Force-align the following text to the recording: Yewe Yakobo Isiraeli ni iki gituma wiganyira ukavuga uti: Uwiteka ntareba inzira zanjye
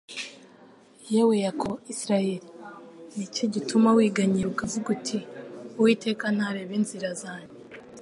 Yewe 1.13 1.35
Yakobo 1.45 1.75
Isiraeli 1.91 2.47
ni 3.15 3.23
iki 3.27 3.45
gituma 3.53 3.87
wiganyira 3.97 4.47
ukavuga 4.49 4.87
uti: 4.95 5.17
Uwiteka 5.79 6.25
ntareba 6.35 6.73
inzira 6.79 7.09
zanjye 7.23 7.55